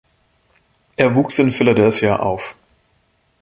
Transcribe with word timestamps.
Er 0.95 1.13
wuchs 1.13 1.37
in 1.37 1.51
Philadelphia 1.51 2.15
auf. 2.15 2.55